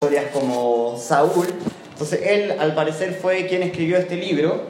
[0.00, 1.48] historias como Saúl.
[1.90, 4.60] Entonces él al parecer fue quien escribió este libro.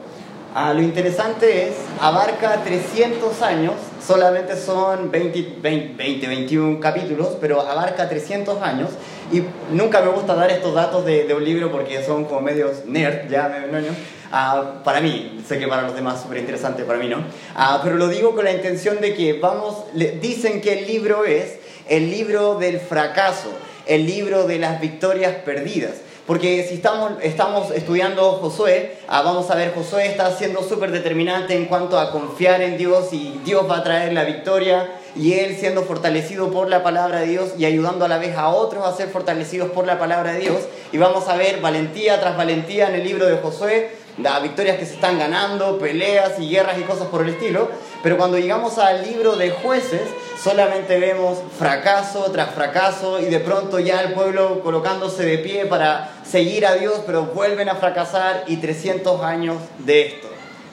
[0.55, 7.61] Ah, lo interesante es, abarca 300 años, solamente son 20, 20, 20, 21 capítulos, pero
[7.61, 8.89] abarca 300 años.
[9.31, 12.85] Y nunca me gusta dar estos datos de, de un libro porque son como medios
[12.87, 13.95] nerd, ya medio ñoño.
[14.31, 17.17] Ah, para mí, sé que para los demás es súper interesante, para mí no.
[17.53, 21.23] Ah, pero lo digo con la intención de que vamos, le, dicen que el libro
[21.23, 25.95] es el libro del fracaso el libro de las victorias perdidas.
[26.29, 31.55] Porque si estamos, estamos estudiando Josué, ah, vamos a ver, Josué está siendo súper determinante
[31.55, 35.57] en cuanto a confiar en Dios y Dios va a traer la victoria y él
[35.59, 38.95] siendo fortalecido por la palabra de Dios y ayudando a la vez a otros a
[38.95, 40.59] ser fortalecidos por la palabra de Dios.
[40.91, 43.89] Y vamos a ver valentía tras valentía en el libro de Josué,
[44.21, 47.69] las victorias que se están ganando, peleas y guerras y cosas por el estilo.
[48.03, 50.01] Pero cuando llegamos al libro de jueces,
[50.41, 56.11] solamente vemos fracaso tras fracaso y de pronto ya el pueblo colocándose de pie para
[56.23, 60.27] seguir a Dios, pero vuelven a fracasar y 300 años de esto,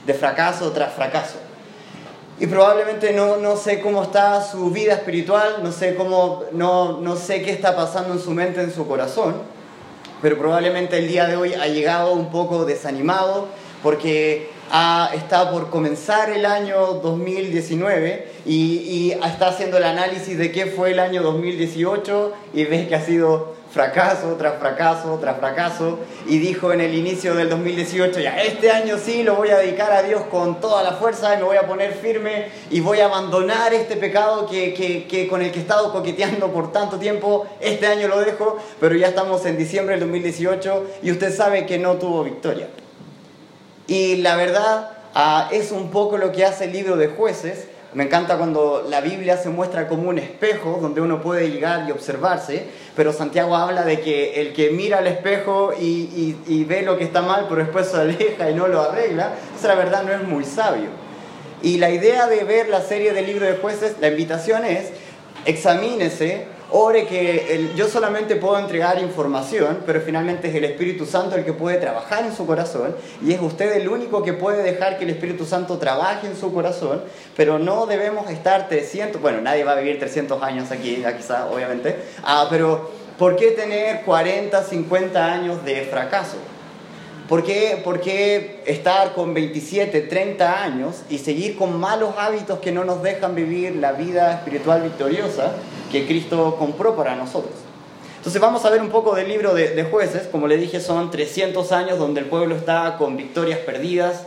[0.07, 1.39] de fracaso tras fracaso.
[2.39, 7.17] Y probablemente no, no sé cómo está su vida espiritual, no sé, cómo, no, no
[7.17, 9.56] sé qué está pasando en su mente, en su corazón,
[10.23, 13.49] pero probablemente el día de hoy ha llegado un poco desanimado
[13.83, 20.51] porque ha, está por comenzar el año 2019 y, y, está haciendo el análisis de
[20.51, 25.99] qué fue el año 2018 y ves que ha sido fracaso tras fracaso tras fracaso
[26.27, 29.93] y dijo en el inicio del 2018 ya este año sí lo voy a dedicar
[29.93, 33.07] a Dios con toda la fuerza y me voy a poner firme y voy a
[33.07, 37.47] abandonar este pecado que, que, que con el que he estado coqueteando por tanto tiempo
[37.61, 41.79] este año lo dejo pero ya estamos en diciembre del 2018 y usted sabe que
[41.79, 42.69] no tuvo victoria
[43.87, 47.67] y la verdad uh, es un poco lo que hace el libro de jueces.
[47.97, 51.93] Me encanta cuando la Biblia se muestra como un espejo donde uno puede llegar y
[51.93, 57.05] observarse, pero Santiago habla de que el que mira al espejo y, ve lo que
[57.05, 60.23] está mal, pero después se aleja y no lo arregla, esa la verdad no es
[60.25, 60.91] muy sabio.
[61.63, 64.91] Y la idea de ver la serie del libro de jueces, la invitación es,
[65.47, 71.37] examínese ore que el, yo solamente puedo entregar información, pero finalmente es el Espíritu Santo
[71.37, 74.99] el que puede trabajar en su corazón y es usted el único que puede dejar
[74.99, 77.03] que el Espíritu Santo trabaje en su corazón,
[77.37, 81.97] pero no debemos estar 300, bueno, nadie va a vivir 300 años aquí, quizá, obviamente,
[82.25, 86.37] ah, pero ¿por qué tener 40, 50 años de fracaso?
[87.29, 92.71] ¿Por qué, ¿Por qué, estar con 27, 30 años y seguir con malos hábitos que
[92.71, 95.53] no nos dejan vivir la vida espiritual victoriosa
[95.91, 97.55] que Cristo compró para nosotros?
[98.19, 100.29] Entonces vamos a ver un poco del libro de, de jueces.
[100.29, 104.27] Como le dije, son 300 años donde el pueblo está con victorias perdidas,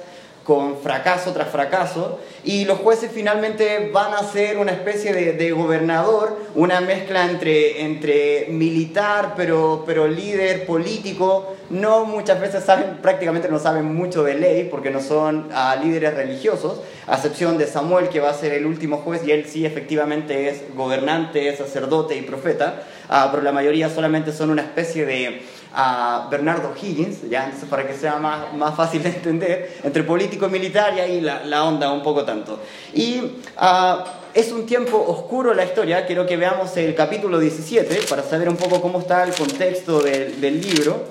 [0.49, 6.39] con fracaso tras fracaso, y los jueces finalmente van a ser una especie de, gobernador,
[6.55, 11.55] una mezcla entre, entre militar, pero, pero líder político.
[11.69, 16.15] No muchas veces saben, prácticamente no saben mucho de ley, porque no son uh, líderes
[16.15, 19.67] religiosos, a excepción de Samuel, que va a ser el último juez, y él sí
[19.67, 25.43] efectivamente es gobernante, sacerdote y profeta, uh, pero la mayoría solamente son una especie de
[25.73, 30.49] a Bernardo Higgins, ya para que sea más, más fácil de entender, entre político y
[30.49, 32.59] militar y ahí la, la onda un poco tanto.
[32.93, 38.23] Y uh, es un tiempo oscuro la historia, quiero que veamos el capítulo 17 para
[38.23, 41.03] saber un poco cómo está el contexto del, del libro.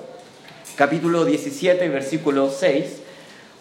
[0.75, 2.85] Capítulo 17, versículo 6.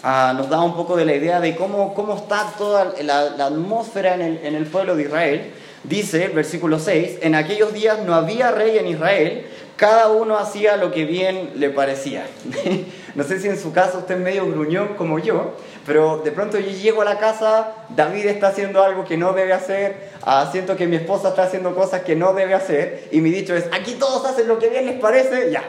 [0.05, 3.47] Uh, nos da un poco de la idea de cómo, cómo está toda la, la
[3.47, 5.53] atmósfera en el, en el pueblo de Israel.
[5.85, 9.47] Dice, versículo 6, en aquellos días no había rey en Israel,
[9.77, 12.27] cada uno hacía lo que bien le parecía.
[13.19, 16.57] no sé si en su caso usted es medio gruñón como yo, pero de pronto
[16.57, 20.77] yo llego a la casa, David está haciendo algo que no debe hacer, uh, siento
[20.77, 23.95] que mi esposa está haciendo cosas que no debe hacer, y mi dicho es, aquí
[23.95, 25.65] todos hacen lo que bien les parece, ya.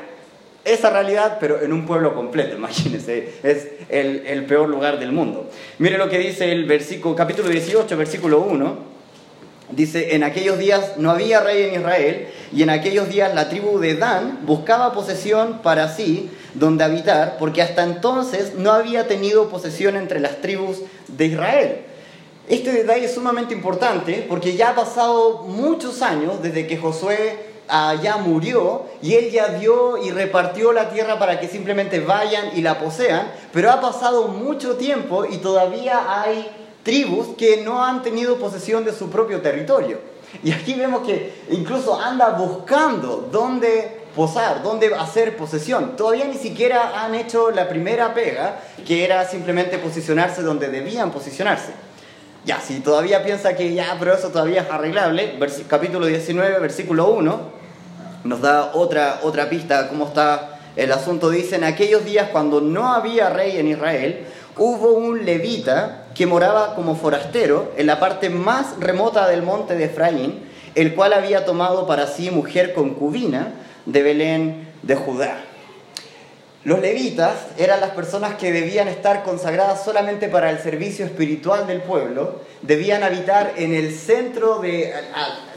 [0.64, 5.50] Esa realidad, pero en un pueblo completo, imagínense, es el, el peor lugar del mundo.
[5.80, 8.99] Mire lo que dice el versículo, capítulo 18, versículo 1.
[9.72, 13.80] Dice, en aquellos días no había rey en Israel, y en aquellos días la tribu
[13.80, 19.96] de Dan buscaba posesión para sí donde habitar, porque hasta entonces no había tenido posesión
[19.96, 21.82] entre las tribus de Israel.
[22.48, 27.38] Este detalle es sumamente importante porque ya ha pasado muchos años desde que Josué
[28.02, 32.62] ya murió y él ya dio y repartió la tierra para que simplemente vayan y
[32.62, 36.50] la posean, pero ha pasado mucho tiempo y todavía hay
[36.90, 40.00] tribus que no han tenido posesión de su propio territorio.
[40.44, 45.96] Y aquí vemos que incluso anda buscando dónde posar, dónde hacer posesión.
[45.96, 51.74] Todavía ni siquiera han hecho la primera pega, que era simplemente posicionarse donde debían posicionarse.
[52.44, 55.38] Ya, si todavía piensa que ya, pero eso todavía es arreglable,
[55.68, 57.40] capítulo 19, versículo 1,
[58.24, 61.30] nos da otra, otra pista cómo está el asunto.
[61.30, 64.26] Dice, en aquellos días cuando no había rey en Israel,
[64.60, 69.86] hubo un levita que moraba como forastero en la parte más remota del monte de
[69.86, 70.44] Efraín,
[70.76, 73.54] el cual había tomado para sí mujer concubina
[73.86, 75.38] de Belén de Judá.
[76.66, 81.82] Los levitas eran las personas que debían estar consagradas solamente para el servicio espiritual del
[81.82, 84.94] pueblo, debían habitar en el centro de...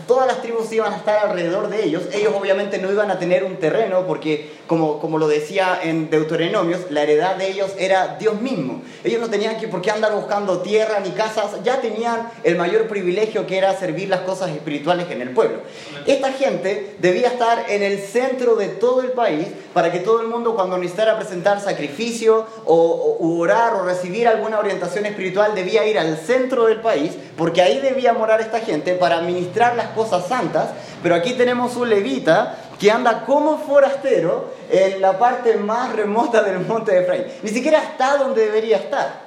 [0.07, 3.43] todas las tribus iban a estar alrededor de ellos, ellos obviamente no iban a tener
[3.43, 8.41] un terreno porque, como, como lo decía en Deuteronomios, la heredad de ellos era Dios
[8.41, 8.83] mismo.
[9.03, 12.87] Ellos no tenían que, por qué andar buscando tierra ni casas, ya tenían el mayor
[12.87, 15.59] privilegio que era servir las cosas espirituales en el pueblo.
[16.07, 20.29] Esta gente debía estar en el centro de todo el país para que todo el
[20.29, 25.99] mundo cuando necesitara presentar sacrificio o, o orar o recibir alguna orientación espiritual debía ir
[25.99, 30.69] al centro del país porque ahí debía morar esta gente para administrar las cosas santas.
[31.03, 36.61] Pero aquí tenemos un levita que anda como forastero en la parte más remota del
[36.61, 37.25] monte de Efraín.
[37.43, 39.23] Ni siquiera está donde debería estar.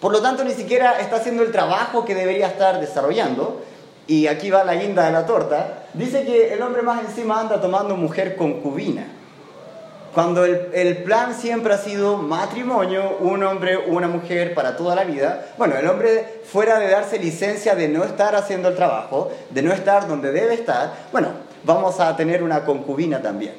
[0.00, 3.62] Por lo tanto, ni siquiera está haciendo el trabajo que debería estar desarrollando.
[4.06, 5.84] Y aquí va la guinda de la torta.
[5.94, 9.06] Dice que el hombre más encima anda tomando mujer concubina.
[10.14, 15.02] Cuando el, el, plan siempre ha sido matrimonio, un hombre, una mujer para toda la
[15.02, 19.62] vida, bueno, el hombre fuera de darse licencia de no estar haciendo el trabajo, de
[19.62, 21.30] no estar donde debe estar, bueno,
[21.64, 23.54] vamos a tener una concubina también.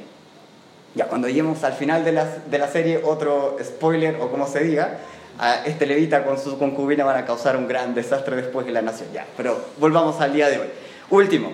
[0.94, 4.62] Ya cuando lleguemos al final de la, de la serie, otro spoiler o como se
[4.62, 5.00] diga,
[5.38, 8.82] a este levita con su concubina van a causar un gran desastre después de la
[8.82, 9.10] nación.
[9.14, 10.68] Ya, pero volvamos al día de hoy.
[11.10, 11.52] Último,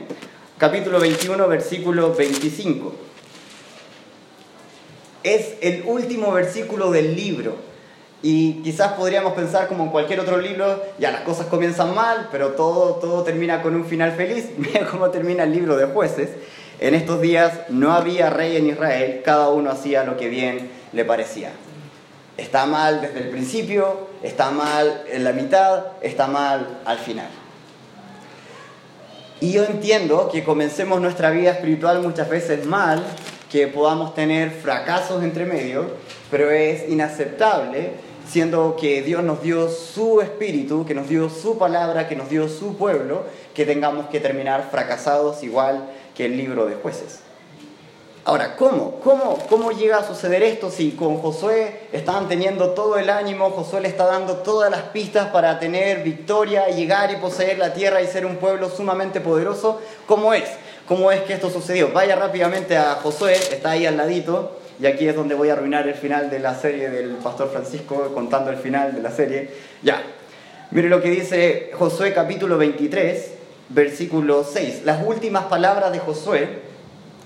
[0.59, 3.10] capítulo 21, versículo 25
[5.23, 7.55] es el último versículo del libro.
[8.23, 12.49] Y quizás podríamos pensar como en cualquier otro libro, ya las cosas comienzan mal, pero
[12.49, 14.49] todo, todo termina con un final feliz.
[14.57, 16.29] Mira cómo termina el libro de jueces.
[16.79, 21.05] En estos días no había rey en Israel, cada uno hacía lo que bien le
[21.05, 21.51] parecía.
[22.37, 27.29] Está mal desde el principio, está mal en la mitad, está mal al final.
[29.41, 33.03] Y yo entiendo que comencemos nuestra vida espiritual muchas veces mal
[33.51, 35.91] que podamos tener fracasos entre medio,
[36.29, 37.91] pero es inaceptable
[38.27, 42.47] siendo que Dios nos dio su espíritu, que nos dio su palabra, que nos dio
[42.47, 47.19] su pueblo, que tengamos que terminar fracasados igual que el libro de jueces.
[48.23, 48.99] Ahora, ¿cómo?
[49.03, 53.81] ¿Cómo, cómo llega a suceder esto si con Josué estaban teniendo todo el ánimo, Josué
[53.81, 58.07] le está dando todas las pistas para tener victoria, llegar y poseer la tierra y
[58.07, 59.81] ser un pueblo sumamente poderoso?
[60.05, 60.47] ¿Cómo es?
[60.91, 61.93] ¿Cómo es que esto sucedió?
[61.93, 65.87] Vaya rápidamente a Josué, está ahí al ladito, y aquí es donde voy a arruinar
[65.87, 69.51] el final de la serie del Pastor Francisco, contando el final de la serie.
[69.83, 70.03] Ya,
[70.71, 73.31] mire lo que dice Josué capítulo 23,
[73.69, 74.81] versículo 6.
[74.83, 76.59] Las últimas palabras de Josué,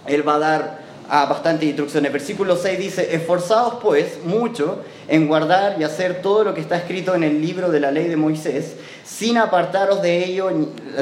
[0.06, 0.80] él va a dar
[1.10, 2.12] a bastantes instrucciones.
[2.12, 7.16] Versículo 6 dice, esforzaos pues mucho en guardar y hacer todo lo que está escrito
[7.16, 10.52] en el libro de la ley de Moisés, sin apartaros de ello,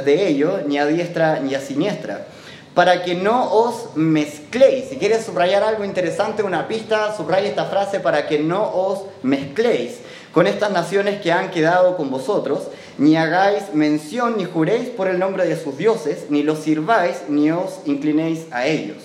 [0.06, 2.26] de ello ni a diestra ni a siniestra
[2.74, 4.86] para que no os mezcléis.
[4.90, 10.00] Si quieres subrayar algo interesante, una pista, subraya esta frase para que no os mezcléis
[10.34, 12.68] con estas naciones que han quedado con vosotros,
[12.98, 17.52] ni hagáis mención ni juréis por el nombre de sus dioses, ni los sirváis, ni
[17.52, 18.98] os inclinéis a ellos.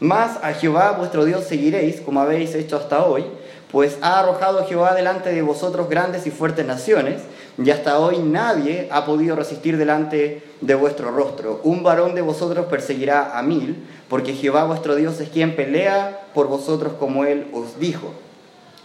[0.00, 3.24] Mas a Jehová vuestro Dios seguiréis, como habéis hecho hasta hoy,
[3.72, 7.22] pues ha arrojado Jehová delante de vosotros grandes y fuertes naciones,
[7.62, 11.60] y hasta hoy nadie ha podido resistir delante de vuestro rostro.
[11.64, 16.46] Un varón de vosotros perseguirá a mil, porque Jehová vuestro Dios es quien pelea por
[16.46, 18.12] vosotros como él os dijo.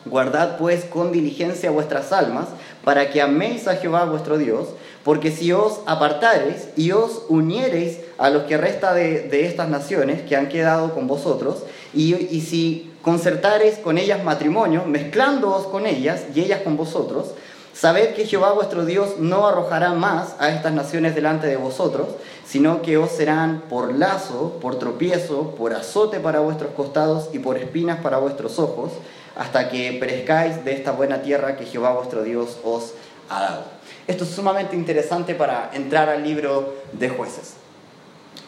[0.05, 2.47] Guardad pues con diligencia vuestras almas,
[2.83, 4.69] para que améis a Jehová vuestro Dios,
[5.03, 10.35] porque si os apartareis y os uniereis a los que resta de, estas naciones que
[10.35, 11.63] han quedado con vosotros,
[11.93, 17.33] y, y si concertareis con ellas matrimonio, mezclándoos con ellas y ellas con vosotros,
[17.73, 22.07] Sabed que Jehová vuestro Dios no arrojará más a estas naciones delante de vosotros,
[22.45, 27.57] sino que os serán por lazo, por tropiezo, por azote para vuestros costados y por
[27.57, 28.91] espinas para vuestros ojos,
[29.35, 32.93] hasta que perezcáis de esta buena tierra que Jehová vuestro Dios os
[33.29, 33.63] ha dado.
[34.05, 37.55] Esto es sumamente interesante para entrar al libro de jueces.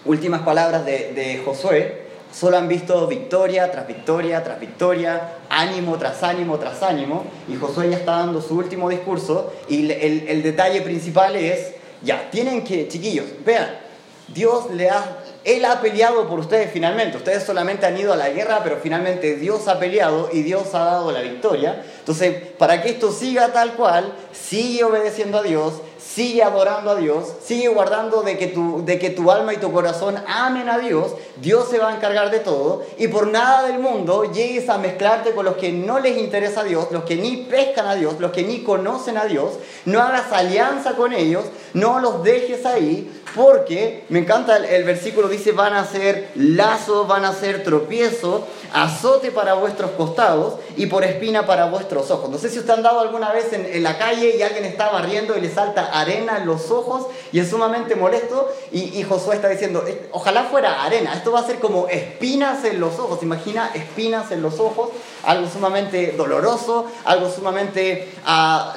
[0.05, 2.04] Últimas palabras de, de Josué,
[2.35, 7.89] Solo han visto victoria tras victoria tras victoria, ánimo tras ánimo tras ánimo, y Josué
[7.89, 12.89] ya está dando su último discurso, y el, el detalle principal es, ya, tienen que,
[12.89, 13.79] chiquillos, vean,
[14.27, 18.29] Dios le ha, Él ha peleado por ustedes finalmente, ustedes solamente han ido a la
[18.29, 22.89] guerra, pero finalmente Dios ha peleado y Dios ha dado la victoria, entonces, para que
[22.89, 25.75] esto siga tal cual, sigue obedeciendo a Dios,
[26.05, 29.71] sigue adorando a Dios, sigue guardando de que, tu, de que tu alma y tu
[29.71, 33.79] corazón amen a Dios, Dios se va a encargar de todo y por nada del
[33.79, 37.37] mundo llegues a mezclarte con los que no les interesa a Dios, los que ni
[37.37, 39.53] pescan a Dios, los que ni conocen a Dios,
[39.85, 45.51] no hagas alianza con ellos, no los dejes ahí, porque me encanta el, versículo, dice,
[45.51, 51.45] van a ser lazo, van a ser tropiezo, azote para vuestros costados y por espina
[51.45, 52.29] para vuestros ojos.
[52.29, 55.37] No sé si usted han dado alguna vez en, la calle y alguien está barriendo
[55.37, 59.47] y le salta arena en los ojos y es sumamente molesto y, y Josué está
[59.47, 63.71] diciendo, eh, ojalá fuera arena, esto va a ser como espinas en los ojos, imagina
[63.73, 64.89] espinas en los ojos,
[65.23, 68.11] algo sumamente doloroso, algo sumamente...
[68.25, 68.75] Ah,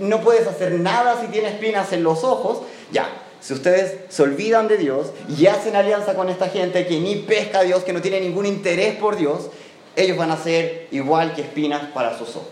[0.00, 4.66] no puedes hacer nada si tienes espinas en los ojos, ya, si ustedes se olvidan
[4.66, 8.02] de Dios y hacen alianza con esta gente que ni pesca a Dios, que no
[8.02, 9.50] tiene ningún interés por Dios,
[9.94, 12.50] ellos van a ser igual que espinas para sus ojos.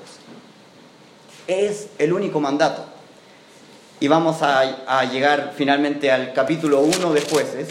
[1.49, 2.85] Es el único mandato.
[3.99, 7.71] Y vamos a, llegar finalmente al capítulo 1 de jueces.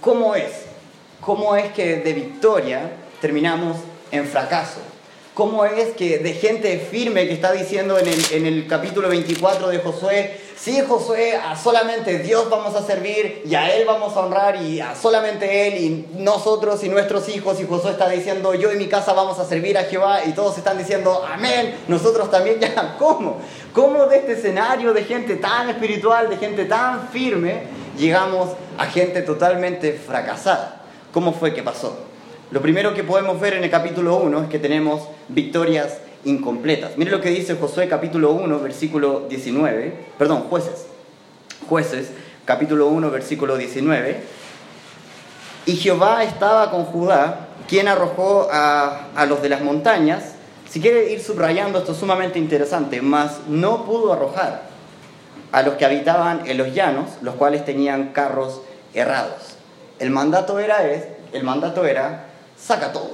[0.00, 0.50] ¿Cómo es?
[1.20, 3.76] ¿Cómo es que de victoria terminamos
[4.10, 4.80] en fracaso?
[5.34, 9.66] ¿Cómo es que de gente firme que está diciendo en el, en el capítulo 24
[9.66, 14.20] de Josué, sí Josué, a solamente Dios vamos a servir y a Él vamos a
[14.20, 18.72] honrar y a solamente Él y nosotros y nuestros hijos y Josué está diciendo yo
[18.72, 22.60] y mi casa vamos a servir a Jehová y todos están diciendo amén, nosotros también
[22.60, 23.38] ya, ¿cómo?
[23.72, 27.64] ¿Cómo de este escenario de gente tan espiritual, de gente tan firme,
[27.98, 30.82] llegamos a gente totalmente fracasada?
[31.12, 32.13] ¿Cómo fue que pasó?
[32.54, 36.96] Lo primero que podemos ver en el capítulo 1 es que tenemos victorias incompletas.
[36.96, 40.86] Mire lo que dice Josué capítulo 1, versículo 19, perdón, jueces,
[41.68, 42.10] jueces,
[42.44, 44.22] capítulo 1, versículo 19.
[45.66, 50.36] Y Jehová estaba con Judá, quien arrojó a, a los de las montañas.
[50.70, 54.62] Si quiere ir subrayando, esto es sumamente interesante, mas no pudo arrojar
[55.50, 58.60] a los que habitaban en los llanos, los cuales tenían carros
[58.94, 59.56] errados.
[59.98, 62.26] El mandato era, es, el mandato era
[62.58, 63.12] saca todo.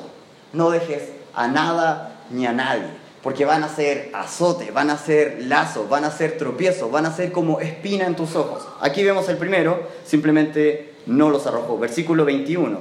[0.53, 2.87] No dejes a nada ni a nadie,
[3.23, 7.15] porque van a ser azote, van a ser lazo, van a ser tropiezo, van a
[7.15, 8.67] ser como espina en tus ojos.
[8.81, 11.79] Aquí vemos el primero, simplemente no los arrojó.
[11.79, 12.79] Versículo 21.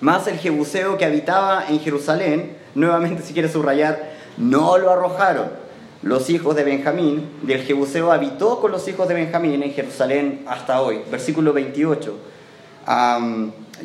[0.00, 5.66] Más el jebuseo que habitaba en Jerusalén, nuevamente si quieres subrayar, no lo arrojaron.
[6.02, 10.80] Los hijos de Benjamín, del jebuseo habitó con los hijos de Benjamín en Jerusalén hasta
[10.82, 11.00] hoy.
[11.10, 12.18] Versículo 28.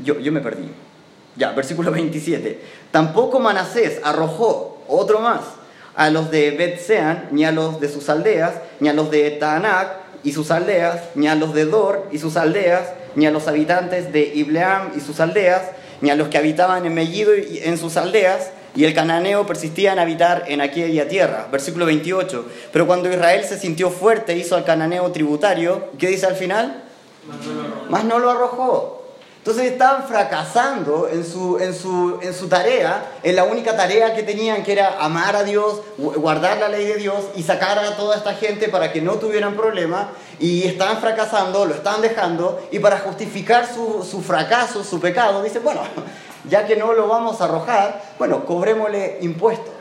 [0.04, 0.70] yo, yo me perdí.
[1.42, 2.60] Ya, versículo 27.
[2.92, 5.40] Tampoco Manasés arrojó otro más
[5.96, 9.88] a los de Betsean, ni a los de sus aldeas, ni a los de Taanac
[10.24, 12.84] y sus aldeas, ni a los de Dor y sus aldeas,
[13.16, 15.64] ni a los habitantes de Ibleam y sus aldeas,
[16.02, 19.94] ni a los que habitaban en Mellido y en sus aldeas, y el cananeo persistía
[19.94, 21.48] en habitar en aquella tierra.
[21.52, 22.46] Versículo 28.
[22.72, 25.88] Pero cuando Israel se sintió fuerte, hizo al cananeo tributario.
[25.98, 26.84] ¿Qué dice al final?
[27.90, 29.01] Más no lo arrojó.
[29.42, 34.22] Entonces estaban fracasando en su, en, su, en su tarea, en la única tarea que
[34.22, 38.18] tenían, que era amar a Dios, guardar la ley de Dios y sacar a toda
[38.18, 40.10] esta gente para que no tuvieran problema.
[40.40, 45.64] Y estaban fracasando, lo estaban dejando, y para justificar su, su fracaso, su pecado, dicen,
[45.64, 45.82] bueno,
[46.48, 49.74] ya que no lo vamos a arrojar, bueno, cobrémosle impuestos,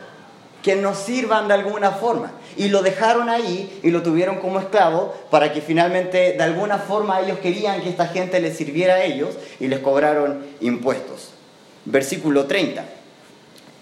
[0.62, 5.14] que nos sirvan de alguna forma y lo dejaron ahí y lo tuvieron como esclavo
[5.30, 9.30] para que finalmente de alguna forma ellos querían que esta gente les sirviera a ellos
[9.58, 11.30] y les cobraron impuestos.
[11.84, 12.84] Versículo 30.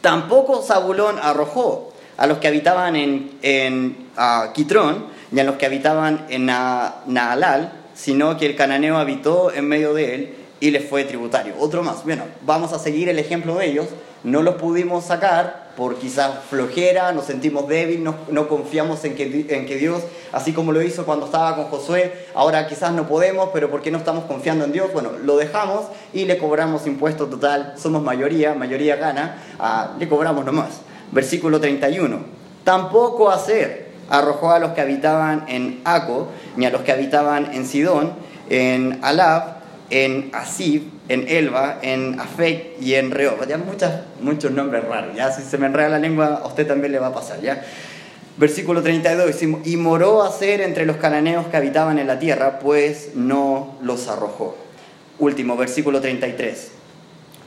[0.01, 4.09] Tampoco Zabulón arrojó a los que habitaban en, en
[4.55, 9.93] Quitrón ni a los que habitaban en Naalal, sino que el cananeo habitó en medio
[9.95, 11.55] de él y les fue tributario.
[11.59, 12.05] Otro más.
[12.05, 13.87] Bueno, vamos a seguir el ejemplo de ellos.
[14.25, 19.47] No los pudimos sacar por quizás flojera, nos sentimos débiles, no, no confiamos en que,
[19.49, 23.51] en que, Dios, así como lo hizo cuando estaba con Josué, ahora quizás no podemos,
[23.53, 24.93] pero ¿por qué no estamos confiando en Dios?
[24.93, 30.45] Bueno, lo dejamos y le cobramos impuesto total, somos mayoría, mayoría gana, ah, le cobramos
[30.45, 30.81] nomás.
[31.13, 32.19] Versículo 31.
[32.65, 37.67] Tampoco hacer arrojó a los que habitaban en Aco, ni a los que habitaban en
[37.67, 38.15] Sidón,
[38.51, 39.58] en Alab,
[39.91, 43.47] en Asib, en Elba, en Afek y en Rehob.
[43.47, 45.17] Ya muchas, muchos nombres raros.
[45.17, 47.41] Ya si se me enreda la lengua, a usted también le va a pasar.
[47.41, 47.65] ¿ya?
[48.37, 49.35] Versículo 32.
[49.65, 54.09] Y moró a ser entre los cananeos que habitaban en la tierra, pues no los
[54.09, 54.57] arrojó.
[55.19, 56.73] Último, versículo 33.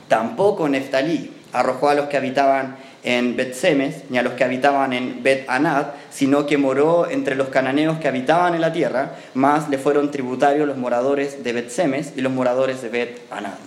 [0.08, 5.22] Tampoco Neftalí arrojó a los que habitaban en Bet-Semes, ni a los que habitaban en
[5.22, 10.10] Bet-Anad, sino que moró entre los cananeos que habitaban en la tierra, más le fueron
[10.10, 13.58] tributarios los moradores de Bet-Semes y los moradores de Bet-Anad.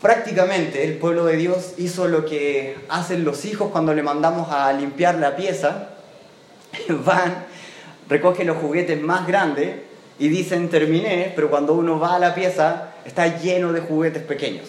[0.00, 4.72] Prácticamente el pueblo de Dios hizo lo que hacen los hijos cuando le mandamos a
[4.72, 5.90] limpiar la pieza.
[6.88, 7.44] Van,
[8.08, 9.76] recoge los juguetes más grandes
[10.18, 14.68] y dicen terminé, pero cuando uno va a la pieza está lleno de juguetes pequeños.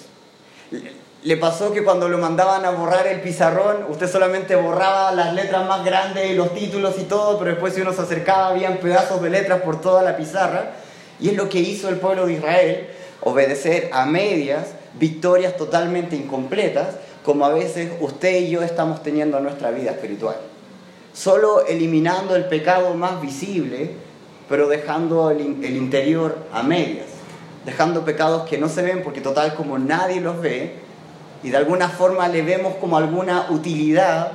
[1.24, 5.68] Le pasó que cuando lo mandaban a borrar el pizarrón, usted solamente borraba las letras
[5.68, 9.22] más grandes y los títulos y todo, pero después si uno se acercaba habían pedazos
[9.22, 10.72] de letras por toda la pizarra.
[11.20, 12.88] Y es lo que hizo el pueblo de Israel,
[13.22, 19.44] obedecer a medias, victorias totalmente incompletas, como a veces usted y yo estamos teniendo en
[19.44, 20.38] nuestra vida espiritual.
[21.14, 23.92] Solo eliminando el pecado más visible,
[24.50, 27.06] pero dejando el, el interior a medias,
[27.64, 30.90] dejando pecados que no se ven porque total como nadie los ve,
[31.44, 34.34] y de alguna forma le vemos como alguna utilidad,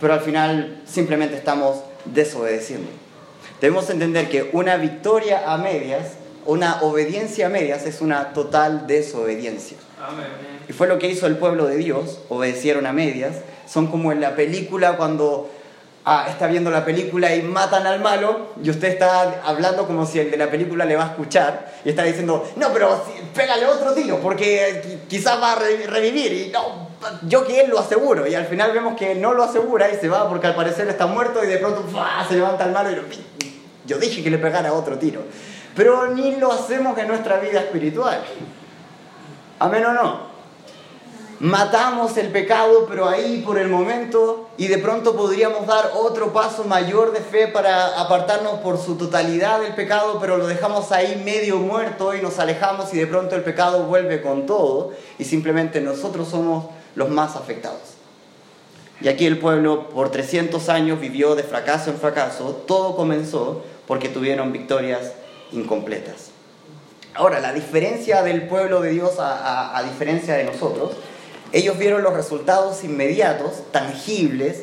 [0.00, 2.88] pero al final simplemente estamos desobedeciendo.
[3.60, 6.12] Debemos entender que una victoria a medias,
[6.46, 9.76] una obediencia a medias es una total desobediencia.
[10.68, 13.36] Y fue lo que hizo el pueblo de Dios, obedecieron a medias.
[13.66, 15.50] Son como en la película cuando
[16.04, 20.20] ah, está viendo la película y matan al malo y usted está hablando como si
[20.20, 23.04] el de la película le va a escuchar y está diciendo, no, pero
[23.34, 26.88] pégale otro tiro porque quizás va a revivir y no,
[27.22, 30.08] yo que él lo aseguro y al final vemos que no lo asegura y se
[30.08, 31.84] va porque al parecer está muerto y de pronto
[32.28, 32.98] se levanta el malo y
[33.86, 35.22] yo dije que le pegara otro tiro.
[35.74, 38.22] Pero ni lo hacemos en nuestra vida espiritual.
[39.58, 40.27] Amén o no
[41.40, 46.64] matamos el pecado, pero ahí por el momento, y de pronto podríamos dar otro paso
[46.64, 51.58] mayor de fe para apartarnos por su totalidad del pecado, pero lo dejamos ahí medio
[51.58, 56.28] muerto y nos alejamos y de pronto el pecado vuelve con todo y simplemente nosotros
[56.28, 56.66] somos
[56.96, 57.98] los más afectados.
[59.00, 64.08] Y aquí el pueblo por 300 años vivió de fracaso en fracaso, todo comenzó porque
[64.08, 65.12] tuvieron victorias
[65.52, 66.30] incompletas.
[67.14, 70.96] Ahora, la diferencia del pueblo de Dios a, a diferencia de nosotros
[71.52, 74.62] ellos vieron los resultados inmediatos, tangibles,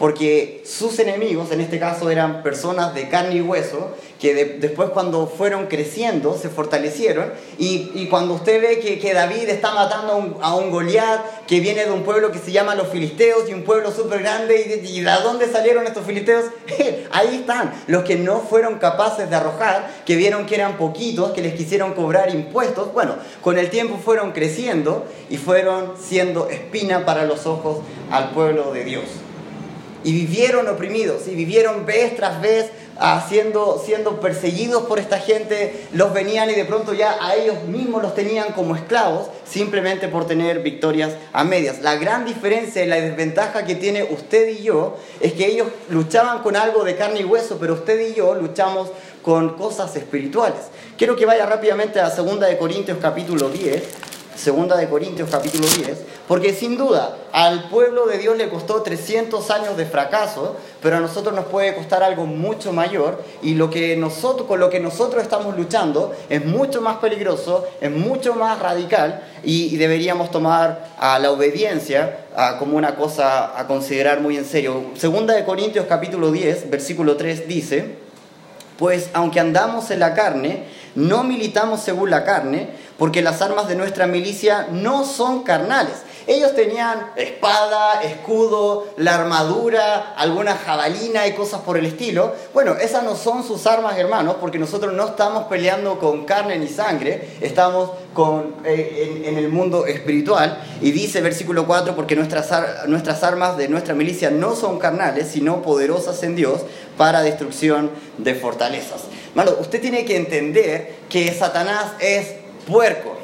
[0.00, 5.26] porque sus enemigos, en este caso eran personas de carne y hueso, que después cuando
[5.26, 10.54] fueron creciendo se fortalecieron, y, cuando usted ve que, David está matando a un, a
[10.54, 13.92] un, Goliat que viene de un pueblo que se llama los Filisteos, y un pueblo
[13.92, 16.46] súper grande, y, de, dónde salieron estos Filisteos?
[17.10, 21.42] Ahí están, los que no fueron capaces de arrojar, que vieron que eran poquitos, que
[21.42, 27.24] les quisieron cobrar impuestos, bueno, con el tiempo fueron creciendo y fueron siendo espina para
[27.24, 29.04] los ojos al pueblo de Dios
[30.04, 32.70] y vivieron oprimidos y vivieron vez tras vez
[33.28, 38.02] siendo, siendo perseguidos por esta gente, los venían y de pronto ya a ellos mismos
[38.02, 41.80] los tenían como esclavos simplemente por tener victorias a medias.
[41.80, 46.42] La gran diferencia y la desventaja que tiene usted y yo es que ellos luchaban
[46.42, 48.90] con algo de carne y hueso, pero usted y yo luchamos
[49.22, 50.60] con cosas espirituales.
[50.98, 53.82] Quiero que vaya rápidamente a 2 de Corintios capítulo 10.
[54.40, 59.50] Segunda de Corintios capítulo 10, porque sin duda al pueblo de Dios le costó 300
[59.50, 63.98] años de fracaso, pero a nosotros nos puede costar algo mucho mayor y lo que
[63.98, 69.22] nosotros, con lo que nosotros estamos luchando es mucho más peligroso, es mucho más radical
[69.44, 72.20] y, deberíamos tomar a la obediencia
[72.58, 74.84] como una cosa a considerar muy en serio.
[74.96, 77.96] Segunda de Corintios capítulo 10, versículo 3 dice,
[78.78, 83.76] pues aunque andamos en la carne, no militamos según la carne, porque las armas de
[83.76, 85.94] nuestra milicia no son carnales.
[86.26, 92.34] Ellos tenían espada, escudo, la armadura, alguna jabalina y cosas por el estilo.
[92.52, 96.68] Bueno, esas no son sus armas, hermanos, porque nosotros no estamos peleando con carne ni
[96.68, 97.90] sangre, estamos
[98.64, 100.62] eh, en, el mundo espiritual.
[100.80, 106.22] Y dice versículo 4, porque nuestras armas de nuestra milicia no son carnales, sino poderosas
[106.22, 106.60] en Dios
[106.96, 109.04] para destrucción de fortalezas.
[109.30, 112.34] Hermano, usted tiene que entender que Satanás es
[112.66, 113.19] puerco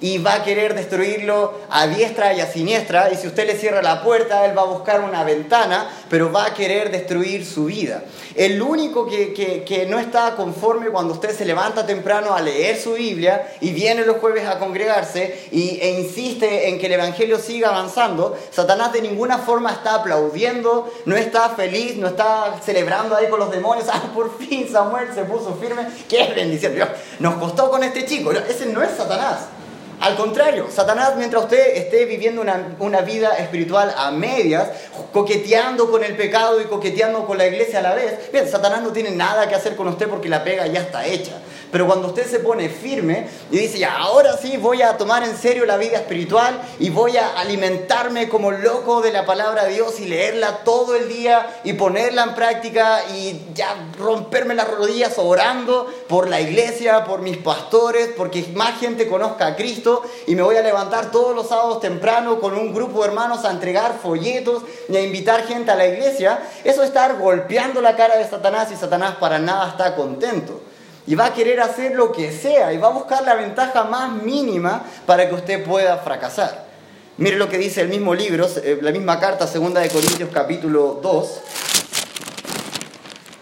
[0.00, 3.10] y va a querer destruirlo a diestra y a siniestra.
[3.12, 6.46] Y si usted le cierra la puerta, él va a buscar una ventana, pero va
[6.46, 8.04] a querer destruir su vida.
[8.34, 13.52] El único que, no está conforme cuando usted se levanta temprano a leer su Biblia
[13.60, 18.36] y viene los jueves a congregarse y, e insiste en que el Evangelio siga avanzando,
[18.50, 23.50] Satanás de ninguna forma está aplaudiendo, no está feliz, no está celebrando ahí con los
[23.50, 23.88] demonios.
[23.98, 25.86] Ah, por fin Samuel se puso firme.
[26.08, 26.74] Qué bendición.
[27.18, 28.30] Nos costó con este chico.
[28.32, 29.48] Ese no es Satanás.
[30.00, 34.68] Al contrario, Satanás, mientras usted esté viviendo una, vida espiritual a medias,
[35.12, 38.90] coqueteando con el pecado y coqueteando con la iglesia a la vez, bien, Satanás no
[38.92, 41.32] tiene nada que hacer con usted porque la pega ya está hecha.
[41.70, 45.36] Pero cuando usted se pone firme y dice, ya, ahora sí voy a tomar en
[45.36, 50.00] serio la vida espiritual y voy a alimentarme como loco de la palabra de Dios
[50.00, 55.86] y leerla todo el día y ponerla en práctica y ya romperme las rodillas orando
[56.08, 60.56] por la iglesia, por mis pastores, porque más gente conozca a Cristo y me voy
[60.56, 64.96] a levantar todos los sábados temprano con un grupo de hermanos a entregar folletos y
[64.96, 68.76] a invitar gente a la iglesia, eso es estar golpeando la cara de Satanás y
[68.76, 70.60] Satanás para nada está contento.
[71.08, 74.22] Y va a querer hacer lo que sea y va a buscar la ventaja más
[74.22, 76.66] mínima para que usted pueda fracasar.
[77.16, 81.00] Mire lo que dice el mismo libro, eh, la misma carta, segunda de Corintios capítulo
[81.02, 81.40] 2,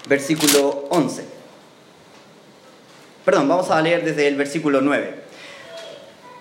[0.09, 1.25] versículo 11.
[3.25, 5.25] Perdón, vamos a leer desde el versículo 9.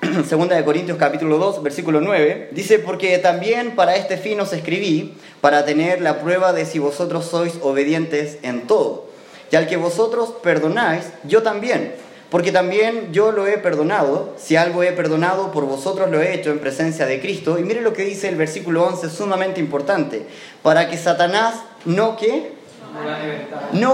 [0.27, 5.17] Segunda de Corintios capítulo 2, versículo 9, dice, porque también para este fin os escribí,
[5.41, 9.04] para tener la prueba de si vosotros sois obedientes en todo.
[9.51, 11.95] Y al que vosotros perdonáis, yo también,
[12.29, 16.51] porque también yo lo he perdonado, si algo he perdonado, por vosotros lo he hecho
[16.51, 17.59] en presencia de Cristo.
[17.59, 20.25] Y mire lo que dice el versículo 11, sumamente importante,
[20.61, 21.55] para que Satanás
[21.85, 22.53] no que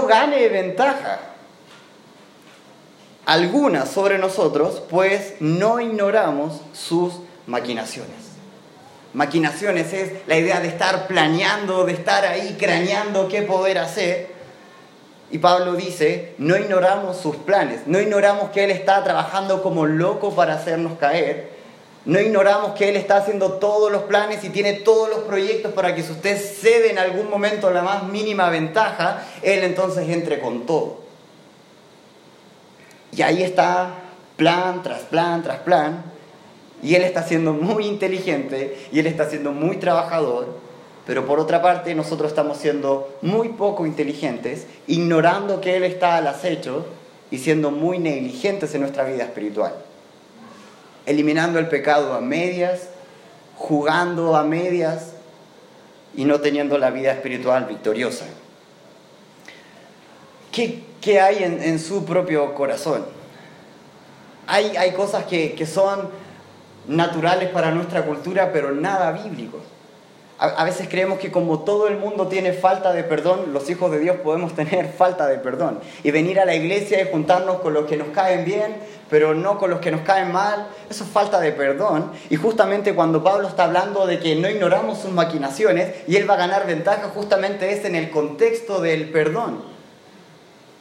[0.06, 1.20] gane ventaja
[3.26, 7.14] alguna sobre nosotros, pues no ignoramos sus
[7.46, 8.32] maquinaciones.
[9.12, 14.31] Maquinaciones es la idea de estar planeando, de estar ahí craneando qué poder hacer.
[15.32, 20.34] Y Pablo dice, no ignoramos sus planes, no ignoramos que Él está trabajando como loco
[20.34, 21.50] para hacernos caer,
[22.04, 25.94] no ignoramos que Él está haciendo todos los planes y tiene todos los proyectos para
[25.94, 30.66] que si usted cede en algún momento la más mínima ventaja, Él entonces entre con
[30.66, 31.02] todo.
[33.12, 33.94] Y ahí está
[34.36, 36.04] plan tras plan tras plan.
[36.82, 40.61] Y él está siendo muy inteligente y él está siendo muy trabajador.
[41.06, 46.28] Pero por otra parte nosotros estamos siendo muy poco inteligentes, ignorando que Él está al
[46.28, 46.86] acecho
[47.30, 49.74] y siendo muy negligentes en nuestra vida espiritual.
[51.06, 52.88] Eliminando el pecado a medias,
[53.56, 55.12] jugando a medias
[56.14, 58.26] y no teniendo la vida espiritual victoriosa.
[60.52, 63.04] ¿Qué, qué hay en, en, su propio corazón?
[64.46, 66.10] Hay, hay cosas que, que, son
[66.86, 69.62] naturales para nuestra cultura, pero nada bíblicos.
[70.42, 74.00] A, veces creemos que como todo el mundo tiene falta de perdón, los hijos de
[74.00, 75.78] Dios podemos tener falta de perdón.
[76.02, 78.74] Y venir a la iglesia y juntarnos con los que nos caen bien,
[79.08, 82.10] pero no con los que nos caen mal, eso es falta de perdón.
[82.28, 86.34] Y justamente cuando Pablo está hablando de que no ignoramos sus maquinaciones y él va
[86.34, 89.62] a ganar ventaja, justamente es en el contexto del perdón.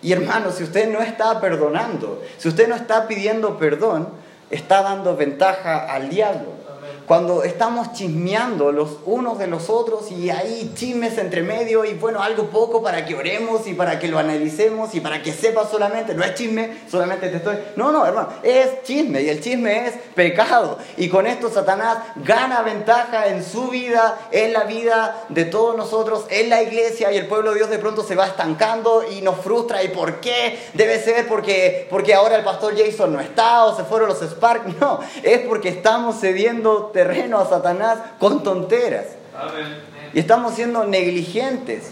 [0.01, 4.09] Y hermano, si usted no está perdonando, si usted no está pidiendo perdón,
[4.49, 6.60] está dando ventaja al diablo.
[7.05, 12.21] Cuando estamos chismeando los unos de los otros y hay chismes entre medio y bueno,
[12.21, 16.13] algo poco para que oremos y para que lo analicemos y para que sepa solamente,
[16.13, 17.57] no es chisme, solamente te estoy...
[17.75, 20.77] No, no, hermano, es chisme y el chisme es pecado.
[20.97, 26.25] Y con esto Satanás gana ventaja en su vida, en la vida de todos nosotros,
[26.29, 29.37] en la iglesia y el pueblo de Dios de pronto se va estancando y nos
[29.37, 29.83] frustra.
[29.83, 30.59] ¿Y por qué?
[30.73, 34.61] Debe ser porque, porque ahora el pastor Jason no está o se fueron los Spark.
[34.81, 39.05] No, es porque estamos cediendo terreno a Satanás con tonteras.
[40.13, 41.89] Y estamos siendo negligentes,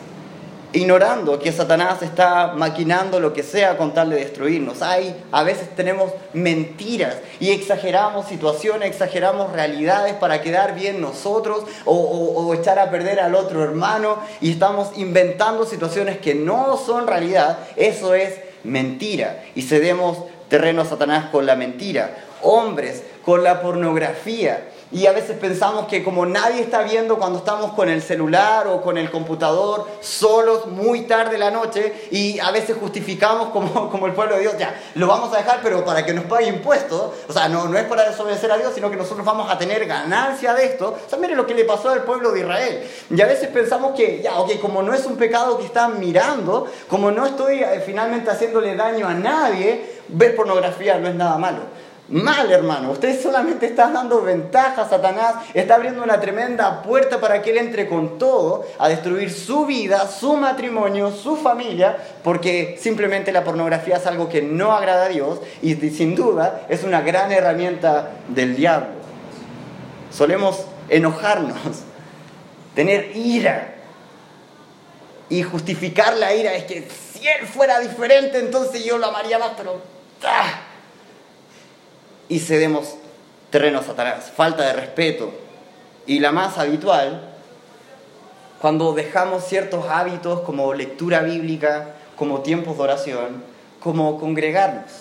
[0.71, 4.83] ignorando que Satanás está maquinando lo que sea con tal de destruirnos.
[4.83, 11.95] Hay, a veces tenemos mentiras y exageramos situaciones, exageramos realidades para quedar bien nosotros o,
[11.95, 17.07] o, o echar a perder al otro hermano y estamos inventando situaciones que no son
[17.07, 17.57] realidad.
[17.77, 20.19] Eso es mentira y cedemos
[20.49, 22.15] terreno a Satanás con la mentira.
[22.41, 27.73] Hombres con la pornografía y a veces pensamos que como nadie está viendo cuando estamos
[27.73, 32.75] con el celular o con el computador, solos, muy tarde la noche, y a veces
[32.79, 36.11] justificamos como, como el pueblo de Dios, ya, lo vamos a dejar, pero para que
[36.11, 39.23] nos pague impuestos, o sea, no, no es para desobedecer a Dios, sino que nosotros
[39.23, 40.97] vamos a tener ganancia de esto.
[41.05, 42.83] O sea, mire lo que le pasó al pueblo de Israel.
[43.11, 46.65] Y a veces pensamos que, ya, ok, como no es un pecado que están mirando,
[46.87, 51.78] como no estoy eh, finalmente haciéndole daño a nadie, ver pornografía no es nada malo.
[52.09, 52.91] Mal, hermano.
[52.91, 57.57] Usted solamente está dando ventaja a Satanás, está abriendo una tremenda puerta para que él
[57.57, 63.97] entre con todo a destruir su vida, su matrimonio, su familia, porque simplemente la pornografía
[63.97, 68.55] es algo que no agrada a Dios y sin duda es una gran herramienta del
[68.55, 68.89] diablo.
[70.11, 71.59] Solemos enojarnos,
[72.73, 73.75] tener ira
[75.29, 79.51] y justificar la ira es que si él fuera diferente entonces yo lo amaría más,
[79.55, 79.79] pero...
[80.23, 80.68] ¡ah!
[82.29, 82.95] Y cedemos
[83.49, 85.31] terreno a falta de respeto.
[86.05, 87.33] Y la más habitual,
[88.61, 93.43] cuando dejamos ciertos hábitos como lectura bíblica, como tiempos de oración,
[93.81, 94.91] como congregarnos.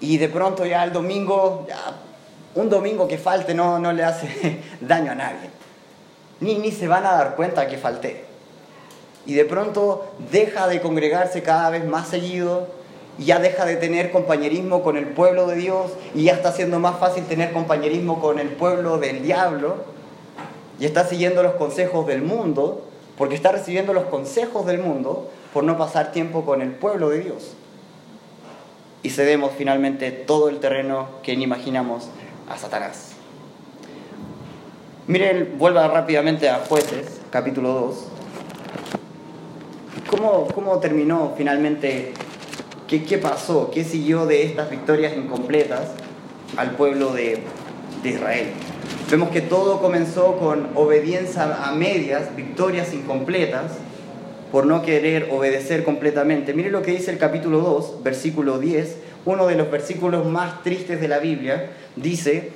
[0.00, 1.94] y de pronto ya el domingo, ya
[2.54, 5.50] un domingo que falte no, no le hace daño a nadie.
[6.40, 8.24] Ni, ni se van a dar cuenta que falté.
[9.26, 12.79] Y de pronto deja de congregarse cada vez más seguido,
[13.26, 16.98] ya deja de tener compañerismo con el pueblo de Dios y ya está siendo más
[16.98, 19.84] fácil tener compañerismo con el pueblo del diablo
[20.78, 22.86] y está siguiendo los consejos del mundo
[23.18, 27.20] porque está recibiendo los consejos del mundo por no pasar tiempo con el pueblo de
[27.20, 27.52] Dios.
[29.02, 32.08] Y cedemos finalmente todo el terreno que ni imaginamos
[32.48, 33.12] a Satanás.
[35.06, 38.04] Miren, vuelva rápidamente a jueces, capítulo 2.
[40.08, 42.14] ¿Cómo, cómo terminó finalmente
[42.90, 43.70] ¿Qué, pasó?
[43.72, 45.92] ¿Qué siguió de estas victorias incompletas
[46.56, 47.38] al pueblo de,
[48.02, 48.48] Israel?
[49.08, 53.74] Vemos que todo comenzó con obediencia a medias, victorias incompletas,
[54.50, 56.52] por no querer obedecer completamente.
[56.52, 61.00] Mire lo que dice el capítulo 2, versículo 10, uno de los versículos más tristes
[61.00, 62.50] de la Biblia, dice,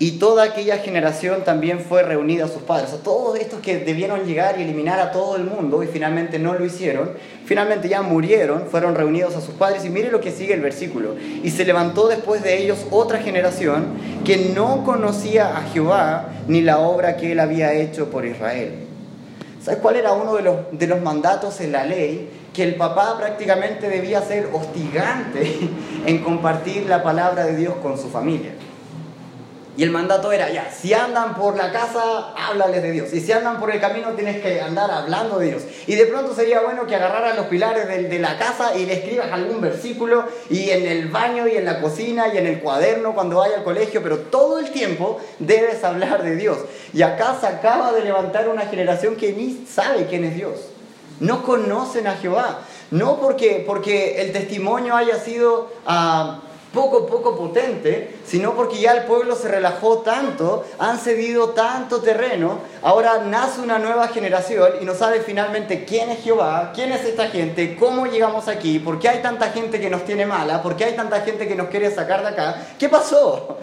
[0.00, 2.90] y toda aquella generación también fue reunida a sus padres.
[2.90, 6.38] O sea, todos estos que debieron llegar y eliminar a todo el mundo y finalmente
[6.38, 7.10] no lo hicieron,
[7.44, 9.84] finalmente ya murieron, fueron reunidos a sus padres.
[9.84, 11.16] Y mire lo que sigue el versículo.
[11.42, 13.86] Y se levantó después de ellos otra generación
[14.24, 18.86] que no conocía a Jehová ni la obra que él había hecho por Israel.
[19.60, 22.30] ¿Sabes cuál era uno de los, de los mandatos en la ley?
[22.54, 25.58] Que el papá prácticamente debía ser hostigante
[26.06, 28.52] en compartir la palabra de Dios con su familia.
[29.78, 33.12] Y el mandato era, ya, si andan por la casa, háblales de Dios.
[33.12, 35.62] Y si andan por el camino, tienes que andar hablando de Dios.
[35.86, 39.30] Y de pronto sería bueno que agarraras los pilares de, la casa y le escribas
[39.30, 43.36] algún versículo, y en el baño, y en la cocina, y en el cuaderno cuando
[43.36, 46.58] vaya al colegio, pero todo el tiempo debes hablar de Dios.
[46.92, 50.58] Y acá se acaba de levantar una generación que ni sabe quién es Dios.
[51.20, 52.62] No conocen a Jehová.
[52.90, 55.70] No porque, porque el testimonio haya sido...
[55.86, 62.00] Uh, poco poco potente, sino porque ya el pueblo se relajó tanto, han cedido tanto
[62.00, 67.04] terreno, ahora nace una nueva generación y no sabe finalmente quién es Jehová, quién es
[67.04, 70.76] esta gente, cómo llegamos aquí, por qué hay tanta gente que nos tiene mala, por
[70.76, 72.66] qué hay tanta gente que nos quiere sacar de acá.
[72.78, 73.58] ¿Qué pasó?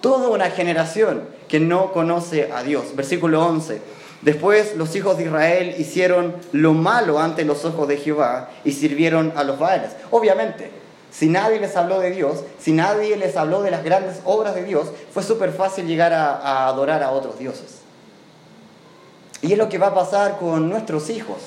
[0.00, 2.96] Toda una generación que no conoce a Dios.
[2.96, 3.82] Versículo 11.
[4.22, 9.32] Después los hijos de Israel hicieron lo malo ante los ojos de Jehová y sirvieron
[9.34, 9.90] a los Baales.
[10.10, 10.79] Obviamente,
[11.10, 14.64] si nadie les habló de Dios, si nadie les habló de las grandes obras de
[14.64, 17.80] Dios, fue súper fácil llegar a, adorar a otros dioses.
[19.42, 21.38] Y es lo que va a pasar con nuestros hijos.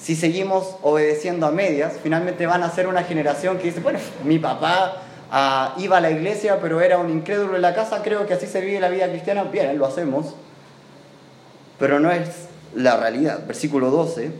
[0.00, 4.38] Si seguimos obedeciendo a medias, finalmente van a ser una generación que dice, bueno, mi
[4.38, 8.34] papá ah, iba a la iglesia, pero era un incrédulo en la casa, creo que
[8.34, 10.34] así se vive la vida cristiana, bien, lo hacemos,
[11.78, 12.28] pero no es
[12.74, 13.46] la realidad.
[13.46, 14.30] Versículo 12,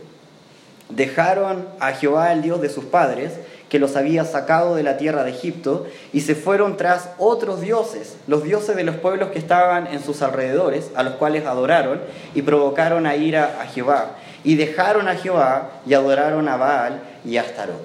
[0.91, 3.33] dejaron a Jehová el Dios de sus padres,
[3.75, 8.17] que los había sacado de la tierra de Egipto y se fueron tras otros dioses,
[8.29, 12.01] los dioses de los pueblos que estaban en sus alrededores, a los cuales adoraron
[12.37, 14.13] y provocaron a ira a Jehová.
[14.45, 17.85] Y dejaron a Jehová y adoraron a Baal y a Astarot.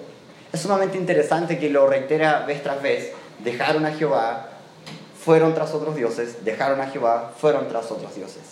[0.54, 3.12] Es sumamente interesante que lo reitera vez tras vez.
[3.44, 4.50] Dejaron a Jehová,
[5.20, 8.44] fueron tras otros dioses, dejaron a Jehová, fueron tras otros dioses.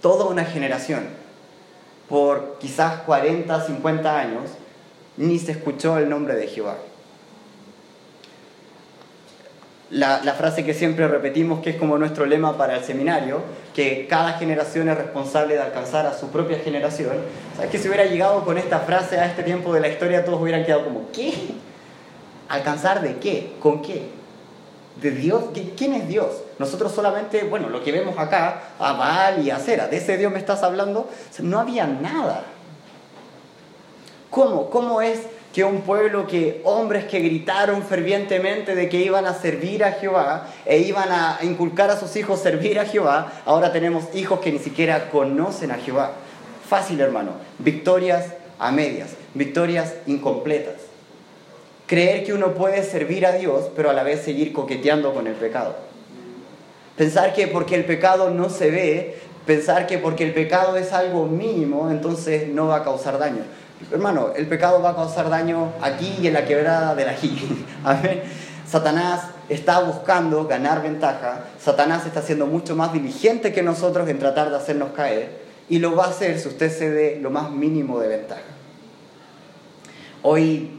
[0.00, 1.08] Toda una generación,
[2.08, 4.44] por quizás 40, 50 años,
[5.16, 6.76] ni se escuchó el nombre de Jehová.
[9.90, 13.42] La, frase que siempre repetimos, que es como nuestro lema para el seminario,
[13.74, 17.12] que cada generación es responsable de alcanzar a su propia generación.
[17.54, 20.40] ¿Sabes que si hubiera llegado con esta frase a este tiempo de la historia, todos
[20.40, 21.32] hubieran quedado como, ¿qué?
[22.48, 23.52] ¿Alcanzar de qué?
[23.60, 24.08] ¿Con qué?
[25.00, 25.44] ¿De Dios?
[25.76, 26.42] ¿Quién es Dios?
[26.58, 30.32] Nosotros solamente, bueno, lo que vemos acá, a Baal y a Cera, ¿de ese Dios
[30.32, 31.08] me estás hablando?
[31.40, 32.42] no había nada.
[34.34, 34.68] ¿Cómo?
[34.68, 35.20] ¿Cómo es
[35.52, 40.48] que un pueblo que hombres que gritaron fervientemente de que iban a servir a Jehová
[40.66, 44.58] e iban a inculcar a sus hijos servir a Jehová, ahora tenemos hijos que ni
[44.58, 46.14] siquiera conocen a Jehová?
[46.68, 47.30] Fácil, hermano.
[47.60, 50.80] Victorias a medias, victorias incompletas.
[51.86, 55.34] Creer que uno puede servir a Dios, pero a la vez seguir coqueteando con el
[55.34, 55.76] pecado.
[56.96, 59.16] Pensar que porque el pecado no se ve,
[59.46, 63.44] pensar que porque el pecado es algo mínimo, entonces no va a causar daño.
[63.90, 67.14] Hermano, el pecado va a causar daño aquí y en la quebrada de la
[67.84, 68.22] Amén.
[68.66, 71.44] Satanás está buscando ganar ventaja.
[71.60, 75.44] Satanás está siendo mucho más diligente que nosotros en tratar de hacernos caer.
[75.68, 78.42] Y lo va a hacer si usted se dé lo más mínimo de ventaja.
[80.22, 80.78] Hoy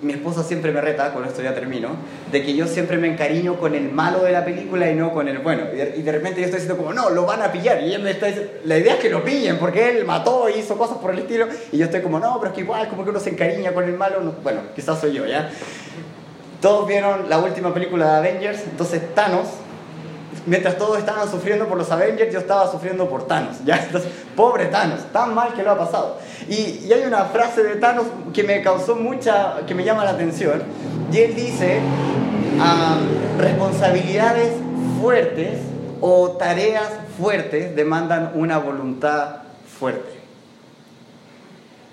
[0.00, 1.90] mi esposa siempre me reta, con esto ya termino,
[2.30, 5.26] de que yo siempre me encariño con el malo de la película y no con
[5.26, 5.64] el bueno.
[5.72, 7.82] Y de, repente yo estoy diciendo como, no, lo van a pillar.
[7.82, 10.60] Y ella me está diciendo, la idea es que lo pillen, porque él mató y
[10.60, 11.48] hizo cosas por el estilo.
[11.72, 13.84] Y yo estoy como, no, pero es que igual, como que uno se encariña con
[13.84, 14.34] el malo.
[14.42, 15.50] Bueno, quizás soy yo, ¿ya?
[16.60, 19.46] Todos vieron la última película de Avengers, entonces Thanos
[20.46, 23.64] mientras todos estaban sufriendo por los Avengers, yo estaba sufriendo por Thanos.
[23.64, 23.76] ¿ya?
[23.84, 26.18] Entonces, pobre Thanos, tan mal que lo ha pasado.
[26.48, 30.62] Y, hay una frase de Thanos que me causó mucha, que me llama la atención,
[31.12, 31.80] y él dice,
[32.60, 32.98] ah,
[33.38, 34.52] responsabilidades
[35.00, 35.60] fuertes
[36.00, 39.42] o tareas fuertes demandan una voluntad
[39.78, 40.18] fuerte.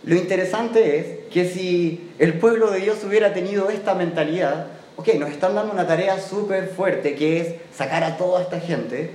[0.03, 5.29] Lo interesante es que si el pueblo de Dios hubiera tenido esta mentalidad, ok, nos
[5.29, 9.11] están dando una tarea súper fuerte que es sacar a toda esta gente.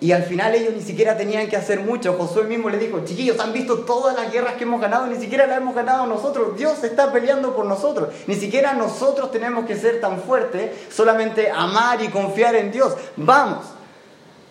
[0.00, 2.14] Y al final ellos ni siquiera tenían que hacer mucho.
[2.14, 5.46] Josué mismo le dijo, chiquillos, han visto todas las guerras que hemos ganado, ni siquiera
[5.46, 6.58] las hemos ganado nosotros.
[6.58, 8.10] Dios está peleando por nosotros.
[8.26, 12.94] Ni siquiera nosotros tenemos que ser tan fuertes, solamente amar y confiar en Dios.
[13.16, 13.64] Vamos.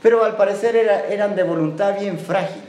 [0.02, 2.63] Pero al parecer eran de voluntad bien frágil.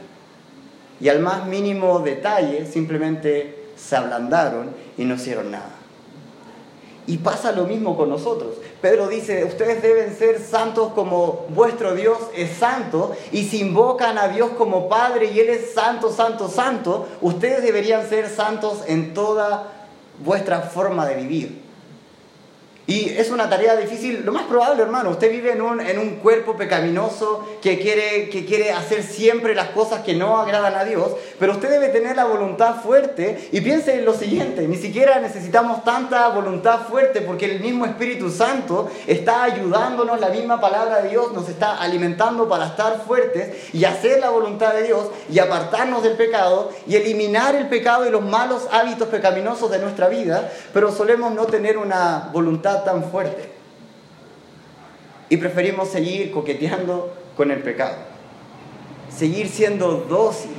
[1.00, 5.83] Y al más mínimo detalle simplemente se ablandaron y no hicieron nada.
[7.06, 8.54] Y pasa lo mismo con nosotros.
[8.80, 14.28] Pedro dice, ustedes deben ser santos como vuestro Dios es santo, y si invocan a
[14.28, 19.88] Dios como Padre y Él es santo, santo, santo, ustedes deberían ser santos en toda
[20.24, 21.63] vuestra forma de vivir.
[22.86, 26.16] Y es una tarea difícil, lo más probable, hermano, usted vive en un, en un
[26.16, 31.12] cuerpo pecaminoso que quiere, que quiere hacer siempre las cosas que no agradan a Dios,
[31.38, 35.82] pero usted debe tener la voluntad fuerte y piense en lo siguiente, ni siquiera necesitamos
[35.82, 41.32] tanta voluntad fuerte porque el mismo Espíritu Santo está ayudándonos, la misma palabra de Dios
[41.32, 46.18] nos está alimentando para estar fuertes y hacer la voluntad de Dios y apartarnos del
[46.18, 51.32] pecado y eliminar el pecado y los malos hábitos pecaminosos de nuestra vida, pero solemos
[51.32, 53.50] no tener una voluntad tan fuerte.
[55.28, 57.96] Y preferimos seguir coqueteando con el pecado.
[59.14, 60.50] Seguir siendo dócil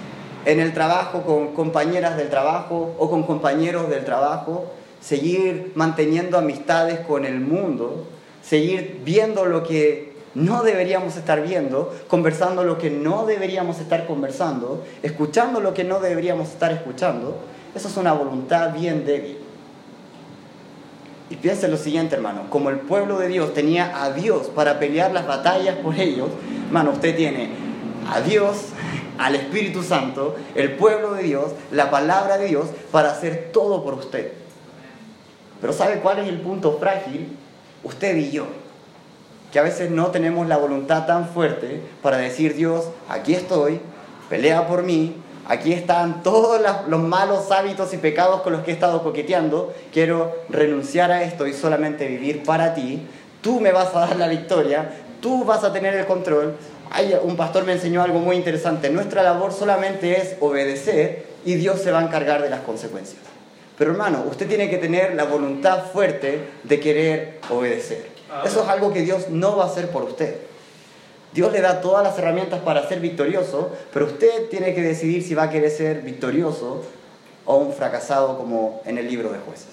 [0.46, 4.72] en el trabajo con compañeras del trabajo o con compañeros del trabajo.
[5.02, 8.06] Seguir manteniendo amistades con el mundo.
[8.42, 14.84] Seguir viendo lo que no deberíamos estar viendo, conversando lo que no deberíamos estar conversando,
[15.02, 17.38] escuchando lo que no deberíamos estar escuchando.
[17.74, 19.45] Eso es una voluntad bien débil.
[21.30, 25.12] Y piensa lo siguiente, hermano, como el pueblo de Dios tenía a Dios para pelear
[25.12, 26.30] las batallas por ellos,
[26.68, 27.50] hermano, usted tiene
[28.12, 28.58] a Dios,
[29.18, 33.96] al Espíritu Santo, el pueblo de Dios, la palabra de Dios, para hacer todo por
[33.96, 34.34] usted.
[35.62, 37.36] Pero ¿sabe cuál es el punto frágil?
[37.84, 38.46] Usted y yo,
[39.52, 43.80] que a veces no tenemos la voluntad tan fuerte para decir, Dios, aquí estoy,
[44.30, 45.16] pelea por mí,
[45.48, 49.74] Aquí están todos los malos hábitos y pecados con los que he estado coqueteando.
[49.94, 53.06] Quiero renunciar a esto y solamente vivir para ti.
[53.42, 54.90] Tú me vas a dar la victoria,
[55.22, 56.56] tú vas a tener el control.
[56.90, 58.90] Hay, un pastor me enseñó algo muy interesante.
[58.90, 63.22] Nuestra labor solamente es obedecer y Dios se va a encargar de las consecuencias.
[63.78, 68.08] Pero hermano, usted tiene que tener la voluntad fuerte de querer obedecer.
[68.44, 70.36] Eso es algo que Dios no va a hacer por usted.
[71.36, 75.34] Dios le da todas las herramientas para ser victorioso, pero usted tiene que decidir si
[75.34, 76.82] va a querer ser victorioso
[77.44, 79.68] o un fracasado como en el libro de jueces.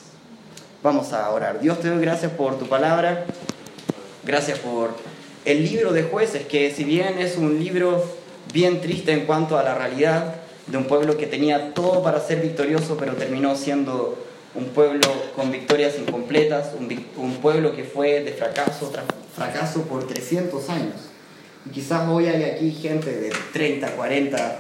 [0.83, 1.61] Vamos a orar.
[1.61, 3.27] Dios te doy gracias por tu palabra,
[4.25, 4.91] gracias por
[5.45, 8.05] el libro de jueces, que si bien es un libro
[8.53, 10.35] bien triste en cuanto a la realidad
[10.67, 14.19] de un pueblo que tenía todo para ser victorioso, pero terminó siendo
[14.57, 19.05] un pueblo con victorias incompletas, un, un pueblo que fue de fracaso tras
[19.37, 21.12] fracaso por 300 años.
[21.65, 24.57] Y quizás hoy hay aquí gente de 30, 40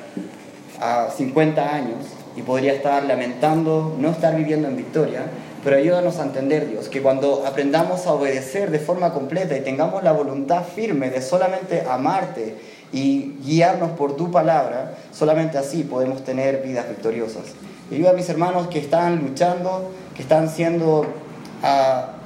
[0.81, 1.99] a 50 años
[2.37, 5.27] y podría estar lamentando no estar viviendo en victoria,
[5.65, 10.03] pero ayúdanos a entender, Dios, que cuando aprendamos a obedecer de forma completa y tengamos
[10.03, 12.57] la voluntad firme de solamente amarte
[12.93, 17.45] y guiarnos por tu palabra, solamente así podemos tener vidas victoriosas.
[17.91, 21.07] ayuda a mis hermanos que están luchando, que están siendo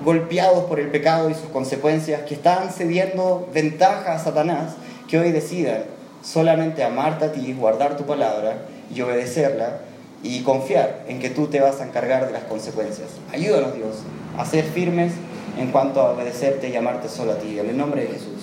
[0.04, 4.74] golpeados por el pecado y sus consecuencias, que están cediendo ventaja a Satanás,
[5.08, 5.84] que hoy decidan
[6.22, 9.78] solamente amarte a ti, guardar tu palabra y obedecerla
[10.22, 13.08] y confiar en que tú te vas a encargar de las consecuencias.
[13.32, 13.96] Ayúdanos Dios
[14.38, 15.12] a ser firmes
[15.58, 17.58] en cuanto a obedecerte y amarte solo a ti.
[17.58, 18.35] En el nombre de Jesús.